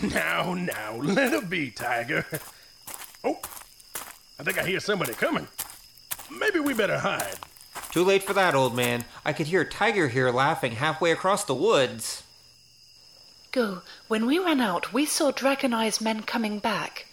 Now, 0.01 0.55
now, 0.55 0.95
let 0.99 1.31
it 1.31 1.47
be, 1.47 1.69
Tiger. 1.69 2.25
Oh, 3.23 3.37
I 4.39 4.43
think 4.43 4.57
I 4.57 4.65
hear 4.65 4.79
somebody 4.79 5.13
coming. 5.13 5.47
Maybe 6.31 6.59
we 6.59 6.73
better 6.73 6.99
hide. 6.99 7.35
Too 7.91 8.03
late 8.03 8.23
for 8.23 8.33
that, 8.33 8.55
old 8.55 8.75
man. 8.75 9.05
I 9.23 9.33
could 9.33 9.47
hear 9.47 9.63
Tiger 9.63 10.07
here 10.07 10.31
laughing 10.31 10.73
halfway 10.73 11.11
across 11.11 11.43
the 11.43 11.55
woods. 11.55 12.23
Go. 13.51 13.83
When 14.07 14.25
we 14.25 14.39
ran 14.39 14.59
out, 14.59 14.93
we 14.93 15.05
saw 15.05 15.31
Dragon 15.31 15.73
Eye's 15.73 16.01
men 16.01 16.23
coming 16.23 16.57
back. 16.59 17.07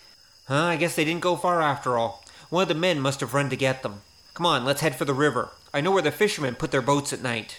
Huh, 0.46 0.64
I 0.64 0.76
guess 0.76 0.96
they 0.96 1.04
didn't 1.04 1.20
go 1.20 1.36
far 1.36 1.60
after 1.60 1.98
all. 1.98 2.24
One 2.48 2.62
of 2.62 2.68
the 2.68 2.74
men 2.74 2.98
must 2.98 3.20
have 3.20 3.34
run 3.34 3.50
to 3.50 3.56
get 3.56 3.82
them. 3.82 4.00
Come 4.34 4.46
on, 4.46 4.64
let's 4.64 4.80
head 4.80 4.96
for 4.96 5.04
the 5.04 5.14
river. 5.14 5.50
I 5.72 5.80
know 5.80 5.92
where 5.92 6.02
the 6.02 6.10
fishermen 6.10 6.54
put 6.54 6.70
their 6.70 6.82
boats 6.82 7.12
at 7.12 7.22
night. 7.22 7.58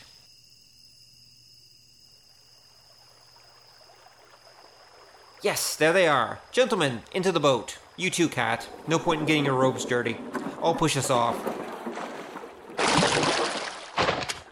Yes, 5.44 5.76
there 5.76 5.94
they 5.94 6.08
are. 6.08 6.40
Gentlemen, 6.52 7.02
into 7.14 7.32
the 7.32 7.40
boat. 7.40 7.78
You 7.98 8.10
too, 8.10 8.30
Cat. 8.30 8.68
No 8.88 8.98
point 8.98 9.22
in 9.22 9.28
getting 9.28 9.46
your 9.46 9.56
robes 9.56 9.86
dirty. 9.86 10.18
I'll 10.62 10.76
push 10.76 10.98
us 10.98 11.10
off. 11.10 11.36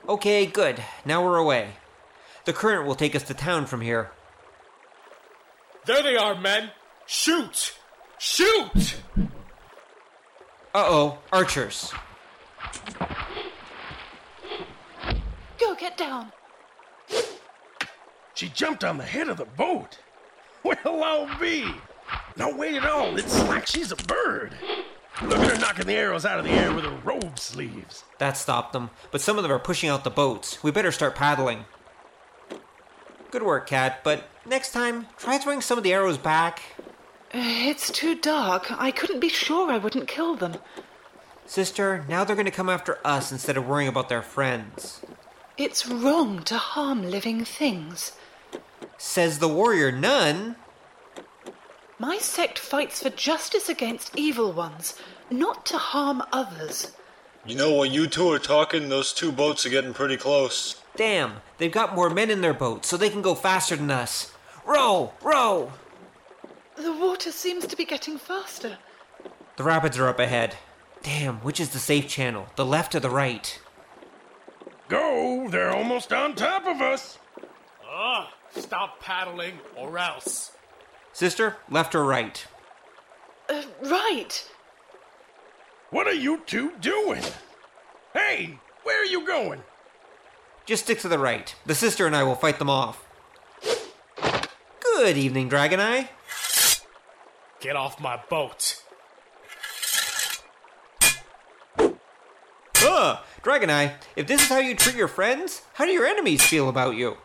Okay, 0.08 0.46
good. 0.46 0.84
Now 1.06 1.24
we're 1.24 1.38
away. 1.38 1.70
The 2.46 2.54
current 2.54 2.88
will 2.88 2.96
take 2.96 3.16
us 3.16 3.24
to 3.24 3.34
town 3.34 3.66
from 3.66 3.82
here. 3.82 4.12
There 5.86 6.02
they 6.04 6.18
are, 6.18 6.40
men! 6.40 6.72
Shoot! 7.06 7.76
Shoot! 8.18 8.96
Uh 10.74 10.86
oh, 10.88 11.18
archers. 11.32 11.94
Go, 15.60 15.76
get 15.76 15.98
down. 15.98 16.32
She 18.36 18.50
jumped 18.50 18.84
on 18.84 18.98
the 18.98 19.04
head 19.04 19.30
of 19.30 19.38
the 19.38 19.46
boat. 19.46 20.00
Well, 20.62 21.04
I'll 21.04 21.40
be. 21.40 21.74
No, 22.38 22.56
wait 22.56 22.76
at 22.76 22.86
all. 22.86 23.18
It's 23.18 23.44
like 23.48 23.68
she's 23.68 23.92
a 23.92 23.96
bird. 23.96 24.54
Look 25.22 25.40
at 25.40 25.52
her 25.52 25.60
knocking 25.60 25.86
the 25.86 25.96
arrows 25.96 26.26
out 26.26 26.40
of 26.40 26.46
the 26.46 26.52
air 26.52 26.74
with 26.74 26.86
her 26.86 26.98
robe 27.04 27.38
sleeves. 27.38 28.04
That 28.20 28.38
stopped 28.38 28.72
them, 28.72 28.90
but 29.12 29.20
some 29.20 29.38
of 29.38 29.44
them 29.44 29.52
are 29.52 29.60
pushing 29.60 29.90
out 29.90 30.04
the 30.06 30.10
boats. 30.10 30.64
We 30.64 30.72
better 30.72 30.92
start 30.92 31.16
paddling. 31.16 31.66
Good 33.32 33.44
work, 33.44 33.68
Cat, 33.68 34.00
but 34.04 34.30
next 34.46 34.72
time, 34.72 35.08
try 35.18 35.38
throwing 35.38 35.62
some 35.62 35.78
of 35.78 35.84
the 35.84 35.94
arrows 35.94 36.18
back. 36.18 36.62
It's 37.34 37.92
too 37.92 38.16
dark. 38.16 38.72
I 38.72 38.90
couldn't 38.90 39.20
be 39.20 39.30
sure 39.30 39.70
I 39.70 39.78
wouldn't 39.78 40.08
kill 40.08 40.36
them. 40.36 40.56
Sister, 41.46 42.04
now 42.08 42.24
they're 42.24 42.36
going 42.36 42.46
to 42.46 42.52
come 42.52 42.70
after 42.70 42.98
us 43.06 43.32
instead 43.32 43.56
of 43.58 43.68
worrying 43.68 43.88
about 43.88 44.10
their 44.10 44.24
friends. 44.24 45.02
It's 45.58 45.86
wrong 45.88 46.42
to 46.44 46.58
harm 46.58 47.04
living 47.10 47.44
things. 47.46 48.14
Says 48.98 49.40
the 49.40 49.48
warrior 49.48 49.92
nun. 49.92 50.56
My 52.02 52.18
sect 52.18 52.58
fights 52.58 53.04
for 53.04 53.10
justice 53.10 53.68
against 53.68 54.18
evil 54.18 54.54
ones, 54.54 54.96
not 55.30 55.66
to 55.66 55.78
harm 55.78 56.24
others. 56.32 56.94
You 57.46 57.56
know, 57.56 57.74
while 57.74 57.86
you 57.86 58.08
two 58.08 58.30
are 58.32 58.40
talking, 58.40 58.88
those 58.88 59.12
two 59.12 59.34
boats 59.34 59.66
are 59.66 59.70
getting 59.70 59.94
pretty 59.94 60.16
close. 60.16 60.82
Damn, 60.96 61.42
they've 61.58 61.72
got 61.72 61.96
more 61.96 62.10
men 62.10 62.30
in 62.30 62.40
their 62.40 62.54
boat, 62.54 62.86
so 62.86 62.96
they 62.96 63.10
can 63.10 63.22
go 63.22 63.36
faster 63.36 63.76
than 63.76 63.92
us. 63.92 64.32
Row! 64.66 65.12
Row! 65.22 65.74
The 66.78 66.94
water 66.94 67.34
seems 67.34 67.68
to 67.68 67.76
be 67.76 67.84
getting 67.84 68.18
faster. 68.18 68.78
The 69.58 69.64
rapids 69.64 69.98
are 69.98 70.08
up 70.08 70.20
ahead. 70.20 70.56
Damn, 71.04 71.38
which 71.40 71.60
is 71.60 71.72
the 71.72 71.80
safe 71.80 72.08
channel? 72.08 72.48
The 72.56 72.66
left 72.66 72.96
or 72.96 73.02
the 73.02 73.10
right? 73.10 73.60
Go, 74.88 75.50
they're 75.50 75.76
almost 75.76 76.14
on 76.14 76.34
top 76.36 76.66
of 76.66 76.80
us. 76.82 77.20
Ah, 77.86 78.34
stop 78.52 79.02
paddling 79.02 79.60
or 79.76 79.98
else. 79.98 80.52
Sister, 81.20 81.58
left 81.70 81.96
or 81.96 82.06
right? 82.06 82.48
Uh, 83.50 83.64
right. 83.84 84.50
What 85.90 86.08
are 86.08 86.14
you 86.14 86.44
two 86.46 86.72
doing? 86.80 87.22
Hey, 88.14 88.58
where 88.84 89.02
are 89.02 89.06
you 89.06 89.28
going? 89.28 89.64
Just 90.66 90.86
stick 90.86 91.00
to 91.00 91.10
the 91.10 91.20
right. 91.20 91.54
The 91.66 91.76
sister 91.76 92.08
and 92.08 92.16
I 92.16 92.24
will 92.24 92.36
fight 92.36 92.58
them 92.58 92.70
off. 92.70 93.06
Good 94.80 95.18
evening, 95.18 95.50
Dragon 95.50 95.82
Eye. 95.82 96.10
Get 97.60 97.76
off 97.76 98.00
my 98.00 98.16
boat. 98.30 98.82
Ugh! 102.82 103.20
Dragon 103.44 103.70
Eye, 103.70 103.96
if 104.16 104.26
this 104.26 104.44
is 104.44 104.48
how 104.48 104.60
you 104.60 104.74
treat 104.74 104.96
your 104.96 105.10
friends, 105.10 105.64
how 105.74 105.84
do 105.86 105.92
your 105.92 106.06
enemies 106.06 106.46
feel 106.46 106.70
about 106.70 106.96
you? 106.96 107.18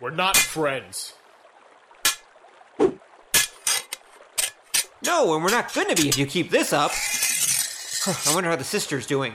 We're 0.00 0.10
not 0.10 0.36
friends. 0.36 1.12
No, 5.04 5.34
and 5.34 5.44
we're 5.44 5.50
not 5.50 5.72
gonna 5.72 5.94
be 5.94 6.08
if 6.08 6.18
you 6.18 6.26
keep 6.26 6.50
this 6.50 6.72
up. 6.72 6.92
Huh, 6.94 8.30
I 8.30 8.34
wonder 8.34 8.50
how 8.50 8.56
the 8.56 8.64
sister's 8.64 9.06
doing. 9.06 9.34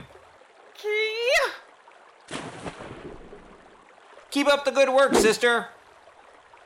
Keep 4.32 4.48
up 4.48 4.64
the 4.64 4.72
good 4.72 4.90
work, 4.90 5.16
sister. 5.16 5.68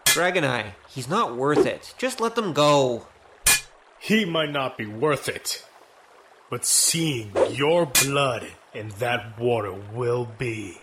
Dragon 0.06 0.44
Eye, 0.44 0.76
he's 0.90 1.08
not 1.08 1.36
worth 1.36 1.66
it. 1.66 1.96
Just 1.98 2.20
let 2.20 2.36
them 2.36 2.54
go. 2.54 3.08
He 4.00 4.26
might 4.26 4.52
not 4.52 4.78
be 4.78 4.86
worth 4.86 5.30
it, 5.30 5.66
but 6.50 6.66
seeing 6.66 7.32
your 7.50 7.86
blood 7.86 8.48
in 8.74 8.90
that 9.00 9.40
water 9.40 9.72
will 9.72 10.26
be. 10.38 10.80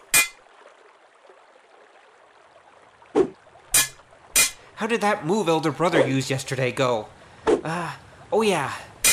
How 4.76 4.86
did 4.86 5.02
that 5.02 5.26
move 5.26 5.48
Elder 5.48 5.70
Brother 5.70 6.08
used 6.08 6.30
yesterday 6.30 6.72
go? 6.72 7.08
Uh, 7.46 7.92
oh 8.32 8.42
yeah. 8.42 8.72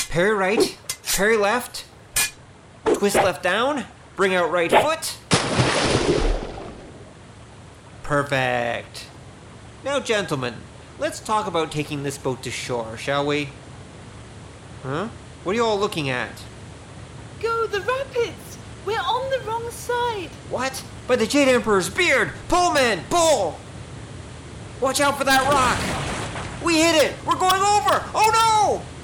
Parry 0.09 0.33
right, 0.33 0.77
parry 1.03 1.37
left, 1.37 1.85
twist 2.85 3.15
left 3.17 3.43
down, 3.43 3.83
bring 4.15 4.33
out 4.33 4.49
right 4.51 4.71
foot. 4.71 5.17
Perfect. 8.03 9.05
Now, 9.83 9.99
gentlemen, 9.99 10.55
let's 10.97 11.19
talk 11.19 11.45
about 11.45 11.71
taking 11.71 12.03
this 12.03 12.17
boat 12.17 12.41
to 12.43 12.51
shore, 12.51 12.97
shall 12.97 13.25
we? 13.25 13.49
Huh? 14.81 15.09
What 15.43 15.51
are 15.51 15.55
you 15.55 15.65
all 15.65 15.77
looking 15.77 16.09
at? 16.09 16.31
Go 17.41 17.67
the 17.67 17.81
rapids! 17.81 18.57
We're 18.85 18.97
on 18.99 19.29
the 19.29 19.39
wrong 19.45 19.69
side. 19.71 20.29
What? 20.49 20.83
By 21.05 21.17
the 21.17 21.27
Jade 21.27 21.49
Emperor's 21.49 21.89
beard! 21.89 22.31
Pull, 22.47 22.71
men! 22.71 23.03
Pull! 23.09 23.59
Watch 24.79 25.01
out 25.01 25.17
for 25.17 25.25
that 25.25 25.43
rock! 25.51 26.63
We 26.63 26.81
hit 26.81 26.95
it! 26.95 27.13
We're 27.25 27.35
going 27.35 27.61
over! 27.61 28.03
Oh 28.15 28.31
no! 28.33 28.96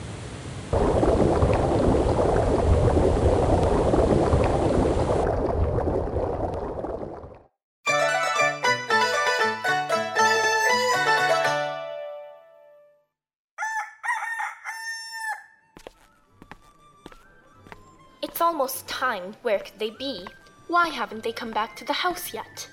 Almost 18.64 18.88
time. 18.88 19.36
Where 19.42 19.60
could 19.60 19.78
they 19.78 19.90
be? 19.90 20.26
Why 20.70 20.88
haven't 20.88 21.22
they 21.22 21.34
come 21.34 21.52
back 21.52 21.76
to 21.76 21.84
the 21.84 21.92
house 21.92 22.34
yet? 22.34 22.70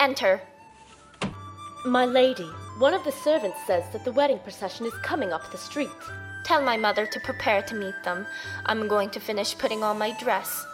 Enter. 0.00 0.40
My 1.84 2.06
lady, 2.06 2.48
one 2.78 2.94
of 2.94 3.04
the 3.04 3.12
servants 3.12 3.58
says 3.66 3.84
that 3.92 4.06
the 4.06 4.12
wedding 4.12 4.38
procession 4.38 4.86
is 4.86 4.94
coming 5.02 5.34
up 5.34 5.52
the 5.52 5.58
street. 5.58 5.90
Tell 6.44 6.62
my 6.62 6.78
mother 6.78 7.04
to 7.04 7.20
prepare 7.20 7.60
to 7.60 7.74
meet 7.74 7.94
them. 8.02 8.26
I'm 8.64 8.88
going 8.88 9.10
to 9.10 9.20
finish 9.20 9.58
putting 9.58 9.82
on 9.82 9.98
my 9.98 10.18
dress. 10.18 10.64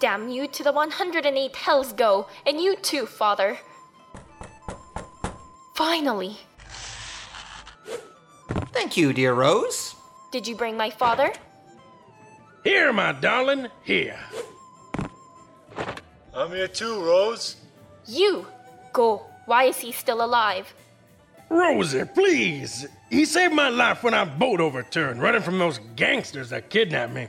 Damn 0.00 0.30
you 0.30 0.48
to 0.48 0.62
the 0.64 0.72
108 0.72 1.56
hells 1.56 1.92
go, 1.92 2.26
and 2.46 2.58
you 2.58 2.76
too, 2.76 3.04
father. 3.04 3.58
Finally. 5.74 6.38
Thank 8.72 8.96
you, 8.96 9.12
dear 9.12 9.34
Rose. 9.34 9.94
Did 10.32 10.46
you 10.48 10.56
bring 10.56 10.78
my 10.78 10.88
father? 10.88 11.34
Here, 12.66 12.92
my 12.92 13.12
darling, 13.12 13.68
here. 13.84 14.18
I'm 16.34 16.50
here 16.50 16.66
too, 16.66 17.00
Rose. 17.00 17.54
You! 18.08 18.44
Go. 18.92 19.22
Why 19.44 19.66
is 19.66 19.78
he 19.78 19.92
still 19.92 20.20
alive? 20.20 20.74
Rosie, 21.48 22.04
please. 22.12 22.88
He 23.08 23.24
saved 23.24 23.54
my 23.54 23.68
life 23.68 24.02
when 24.02 24.14
our 24.14 24.26
boat 24.26 24.60
overturned, 24.60 25.22
running 25.22 25.42
from 25.42 25.60
those 25.60 25.78
gangsters 25.94 26.50
that 26.50 26.68
kidnapped 26.68 27.12
me. 27.12 27.28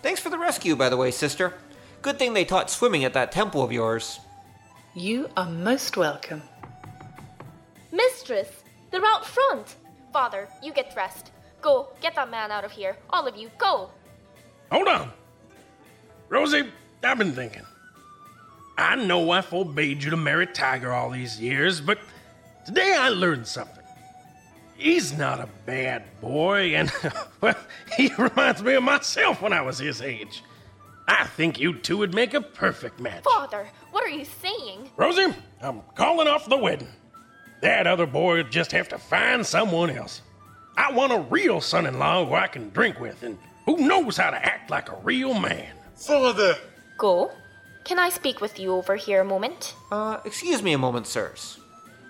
Thanks 0.00 0.20
for 0.20 0.30
the 0.30 0.38
rescue, 0.38 0.76
by 0.76 0.88
the 0.88 0.96
way, 0.96 1.10
sister. 1.10 1.52
Good 2.00 2.18
thing 2.18 2.32
they 2.32 2.46
taught 2.46 2.70
swimming 2.70 3.04
at 3.04 3.12
that 3.12 3.32
temple 3.32 3.62
of 3.62 3.70
yours. 3.70 4.18
You 4.94 5.28
are 5.36 5.44
most 5.44 5.98
welcome. 5.98 6.40
Mistress, 7.92 8.48
they're 8.90 9.04
out 9.04 9.26
front. 9.26 9.76
Father, 10.10 10.48
you 10.62 10.72
get 10.72 10.94
dressed. 10.94 11.32
Go, 11.60 11.88
get 12.00 12.14
that 12.14 12.30
man 12.30 12.50
out 12.50 12.64
of 12.64 12.72
here. 12.72 12.96
All 13.10 13.26
of 13.26 13.36
you, 13.36 13.50
go. 13.58 13.90
Hold 14.70 14.88
on. 14.88 15.10
Rosie, 16.28 16.70
I've 17.02 17.18
been 17.18 17.32
thinking. 17.32 17.62
I 18.76 18.96
know 18.96 19.30
I 19.30 19.40
forbade 19.40 20.02
you 20.02 20.10
to 20.10 20.16
marry 20.16 20.46
Tiger 20.46 20.92
all 20.92 21.10
these 21.10 21.40
years, 21.40 21.80
but 21.80 21.98
today 22.66 22.96
I 22.98 23.10
learned 23.10 23.46
something. 23.46 23.84
He's 24.76 25.16
not 25.16 25.38
a 25.38 25.48
bad 25.66 26.02
boy, 26.20 26.74
and, 26.74 26.92
well, 27.40 27.56
he 27.96 28.12
reminds 28.18 28.62
me 28.62 28.74
of 28.74 28.82
myself 28.82 29.40
when 29.40 29.52
I 29.52 29.62
was 29.62 29.78
his 29.78 30.02
age. 30.02 30.42
I 31.06 31.24
think 31.24 31.60
you 31.60 31.78
two 31.78 31.98
would 31.98 32.14
make 32.14 32.34
a 32.34 32.40
perfect 32.40 32.98
match. 32.98 33.22
Father, 33.24 33.68
what 33.92 34.04
are 34.04 34.08
you 34.10 34.24
saying? 34.24 34.90
Rosie, 34.96 35.32
I'm 35.60 35.82
calling 35.94 36.26
off 36.26 36.48
the 36.48 36.56
wedding. 36.56 36.88
That 37.60 37.86
other 37.86 38.06
boy 38.06 38.38
would 38.38 38.50
just 38.50 38.72
have 38.72 38.88
to 38.88 38.98
find 38.98 39.46
someone 39.46 39.90
else. 39.90 40.22
I 40.76 40.92
want 40.92 41.12
a 41.12 41.20
real 41.20 41.60
son 41.60 41.86
in 41.86 41.98
law 41.98 42.24
who 42.26 42.34
I 42.34 42.48
can 42.48 42.70
drink 42.70 42.98
with 42.98 43.22
and 43.22 43.38
who 43.66 43.76
knows 43.78 44.16
how 44.16 44.30
to 44.30 44.36
act 44.36 44.70
like 44.70 44.90
a 44.90 44.96
real 45.02 45.34
man. 45.34 45.68
Father! 45.96 46.56
Go. 46.98 47.32
Can 47.84 47.98
I 47.98 48.08
speak 48.08 48.40
with 48.40 48.58
you 48.58 48.72
over 48.72 48.96
here 48.96 49.20
a 49.20 49.24
moment? 49.24 49.74
Uh, 49.92 50.18
excuse 50.24 50.62
me 50.62 50.72
a 50.72 50.78
moment, 50.78 51.06
sirs. 51.06 51.58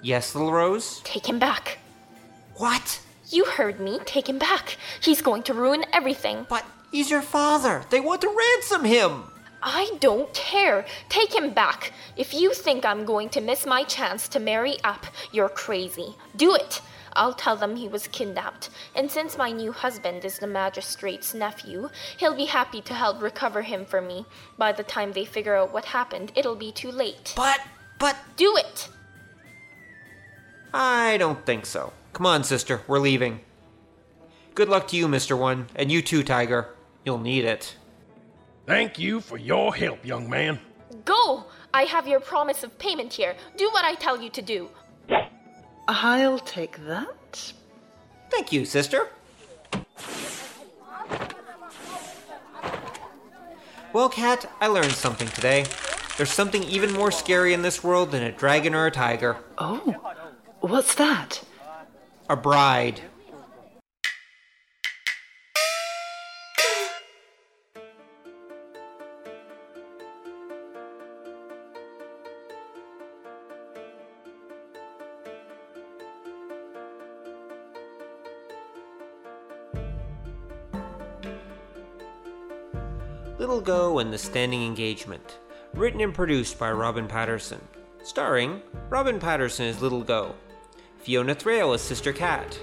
Yes, 0.02 0.34
little 0.34 0.52
Rose? 0.52 1.00
Take 1.04 1.26
him 1.28 1.38
back. 1.38 1.78
What? 2.56 3.00
You 3.30 3.44
heard 3.44 3.80
me. 3.80 3.98
Take 4.04 4.28
him 4.28 4.38
back. 4.38 4.76
He's 5.00 5.22
going 5.22 5.42
to 5.44 5.54
ruin 5.54 5.84
everything. 5.92 6.46
But 6.48 6.64
he's 6.92 7.10
your 7.10 7.22
father. 7.22 7.84
They 7.90 8.00
want 8.00 8.20
to 8.20 8.28
ransom 8.28 8.84
him. 8.84 9.24
I 9.62 9.96
don't 9.98 10.32
care. 10.34 10.84
Take 11.08 11.34
him 11.34 11.50
back. 11.54 11.92
If 12.16 12.34
you 12.34 12.52
think 12.52 12.84
I'm 12.84 13.06
going 13.06 13.30
to 13.30 13.40
miss 13.40 13.64
my 13.64 13.82
chance 13.82 14.28
to 14.28 14.38
marry 14.38 14.76
up, 14.84 15.06
you're 15.32 15.48
crazy. 15.48 16.14
Do 16.36 16.54
it. 16.54 16.82
I'll 17.16 17.34
tell 17.34 17.56
them 17.56 17.76
he 17.76 17.88
was 17.88 18.08
kidnapped, 18.08 18.70
and 18.94 19.10
since 19.10 19.38
my 19.38 19.50
new 19.50 19.72
husband 19.72 20.24
is 20.24 20.38
the 20.38 20.46
magistrate's 20.46 21.34
nephew, 21.34 21.88
he'll 22.18 22.34
be 22.34 22.46
happy 22.46 22.80
to 22.82 22.94
help 22.94 23.22
recover 23.22 23.62
him 23.62 23.84
for 23.84 24.00
me. 24.00 24.26
By 24.58 24.72
the 24.72 24.82
time 24.82 25.12
they 25.12 25.24
figure 25.24 25.54
out 25.54 25.72
what 25.72 25.86
happened, 25.86 26.32
it'll 26.34 26.56
be 26.56 26.72
too 26.72 26.90
late. 26.90 27.32
But, 27.36 27.60
but. 27.98 28.16
Do 28.36 28.56
it! 28.56 28.88
I 30.72 31.16
don't 31.18 31.46
think 31.46 31.66
so. 31.66 31.92
Come 32.12 32.26
on, 32.26 32.44
sister, 32.44 32.82
we're 32.88 32.98
leaving. 32.98 33.40
Good 34.54 34.68
luck 34.68 34.88
to 34.88 34.96
you, 34.96 35.08
Mr. 35.08 35.38
One, 35.38 35.66
and 35.74 35.90
you 35.90 36.02
too, 36.02 36.22
Tiger. 36.22 36.74
You'll 37.04 37.18
need 37.18 37.44
it. 37.44 37.76
Thank 38.66 38.98
you 38.98 39.20
for 39.20 39.36
your 39.36 39.74
help, 39.74 40.04
young 40.04 40.28
man. 40.28 40.58
Go! 41.04 41.44
I 41.74 41.82
have 41.82 42.06
your 42.06 42.20
promise 42.20 42.62
of 42.62 42.78
payment 42.78 43.12
here. 43.12 43.34
Do 43.56 43.68
what 43.72 43.84
I 43.84 43.94
tell 43.94 44.22
you 44.22 44.30
to 44.30 44.42
do. 44.42 44.68
I'll 45.86 46.38
take 46.38 46.86
that. 46.86 47.52
Thank 48.30 48.52
you, 48.52 48.64
sister. 48.64 49.08
Well, 53.92 54.08
Cat, 54.08 54.50
I 54.60 54.66
learned 54.66 54.92
something 54.92 55.28
today. 55.28 55.66
There's 56.16 56.32
something 56.32 56.62
even 56.64 56.92
more 56.92 57.10
scary 57.10 57.54
in 57.54 57.62
this 57.62 57.84
world 57.84 58.10
than 58.10 58.22
a 58.22 58.32
dragon 58.32 58.74
or 58.74 58.86
a 58.86 58.90
tiger. 58.90 59.36
Oh, 59.58 59.94
what's 60.60 60.94
that? 60.96 61.42
A 62.28 62.36
bride. 62.36 63.00
Little 83.44 83.60
Go 83.60 83.98
and 83.98 84.10
the 84.10 84.16
Standing 84.16 84.64
Engagement. 84.64 85.38
Written 85.74 86.00
and 86.00 86.14
produced 86.14 86.58
by 86.58 86.72
Robin 86.72 87.06
Patterson. 87.06 87.60
Starring 88.02 88.62
Robin 88.88 89.20
Patterson 89.20 89.66
as 89.66 89.82
Little 89.82 90.00
Go. 90.00 90.34
Fiona 91.00 91.34
Thrale 91.34 91.74
as 91.74 91.82
Sister 91.82 92.10
Cat. 92.10 92.58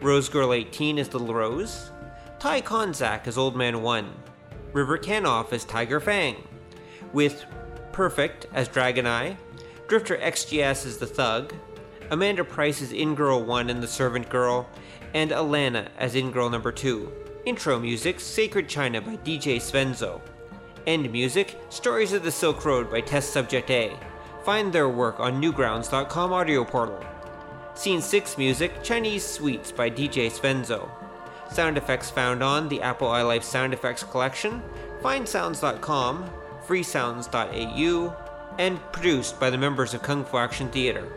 Rose 0.00 0.28
Girl 0.28 0.52
18 0.52 1.00
as 1.00 1.12
Little 1.12 1.34
Rose. 1.34 1.90
Ty 2.38 2.60
Konzak 2.60 3.26
as 3.26 3.36
Old 3.36 3.56
Man 3.56 3.82
1. 3.82 4.14
River 4.72 4.96
Canoff 4.96 5.52
as 5.52 5.64
Tiger 5.64 5.98
Fang. 5.98 6.36
With 7.12 7.44
Perfect 7.90 8.46
as 8.54 8.68
Dragon 8.68 9.08
Eye. 9.08 9.36
Drifter 9.88 10.16
XGS 10.18 10.86
as 10.86 10.98
the 10.98 11.06
Thug. 11.06 11.52
Amanda 12.12 12.44
Price 12.44 12.80
as 12.80 12.92
Inn 12.92 13.16
Girl 13.16 13.42
1 13.42 13.68
and 13.68 13.82
the 13.82 13.88
Servant 13.88 14.28
Girl. 14.28 14.68
And 15.14 15.32
Alana 15.32 15.88
as 15.98 16.14
Inn 16.14 16.30
Girl 16.30 16.48
number 16.48 16.70
2. 16.70 17.21
Intro 17.44 17.76
music 17.80 18.20
Sacred 18.20 18.68
China 18.68 19.00
by 19.00 19.16
DJ 19.16 19.56
Svenzo. 19.56 20.20
End 20.86 21.10
music 21.10 21.58
Stories 21.70 22.12
of 22.12 22.22
the 22.22 22.30
Silk 22.30 22.64
Road 22.64 22.88
by 22.88 23.00
Test 23.00 23.32
Subject 23.32 23.68
A. 23.68 23.96
Find 24.44 24.72
their 24.72 24.88
work 24.88 25.18
on 25.18 25.42
newgrounds.com 25.42 26.32
audio 26.32 26.64
portal. 26.64 27.04
Scene 27.74 28.00
6 28.00 28.38
music 28.38 28.84
Chinese 28.84 29.26
Sweets 29.26 29.72
by 29.72 29.90
DJ 29.90 30.30
Svenzo. 30.30 30.88
Sound 31.50 31.76
effects 31.76 32.10
found 32.10 32.44
on 32.44 32.68
the 32.68 32.80
Apple 32.80 33.08
iLife 33.08 33.42
Sound 33.42 33.74
Effects 33.74 34.04
collection, 34.04 34.62
findsounds.com, 35.00 36.30
freesounds.au, 36.64 38.16
and 38.60 38.92
produced 38.92 39.40
by 39.40 39.50
the 39.50 39.58
members 39.58 39.94
of 39.94 40.02
Kung 40.02 40.24
Fu 40.24 40.36
Action 40.36 40.68
Theater. 40.68 41.08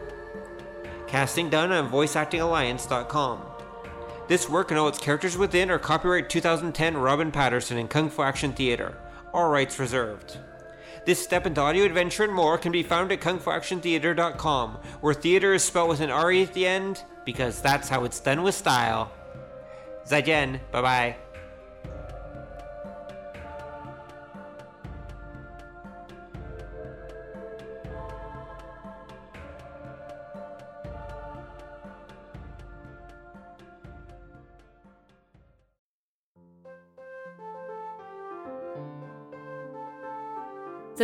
Casting 1.06 1.52
done 1.52 1.72
on 1.72 1.92
VoiceActingAlliance.com. 1.92 3.55
This 4.28 4.50
work 4.50 4.72
and 4.72 4.80
all 4.80 4.88
its 4.88 4.98
characters 4.98 5.38
within 5.38 5.70
are 5.70 5.78
copyright 5.78 6.30
2010 6.30 6.98
Robin 6.98 7.32
Patterson 7.32 7.78
and 7.78 7.90
Kung 7.90 8.10
Fu 8.10 8.24
Action 8.24 8.54
Theater. 8.54 8.98
All 9.34 9.50
rights 9.50 9.78
reserved. 9.78 10.40
This 11.06 11.22
step 11.22 11.46
into 11.46 11.62
audio 11.62 11.86
adventure 11.86 12.24
and 12.24 12.34
more 12.34 12.58
can 12.58 12.72
be 12.72 12.82
found 12.82 13.12
at 13.12 13.22
kungfuactiontheater.com, 13.22 14.80
where 15.02 15.14
theater 15.14 15.54
is 15.54 15.64
spelled 15.64 15.90
with 15.90 16.02
an 16.02 16.10
R 16.10 16.32
at 16.32 16.54
the 16.54 16.66
end 16.66 17.04
because 17.24 17.62
that's 17.62 17.88
how 17.88 18.04
it's 18.04 18.20
done 18.20 18.42
with 18.42 18.56
style. 18.56 19.12
Zaijian, 20.08 20.60
bye 20.72 20.82
bye. 20.82 21.16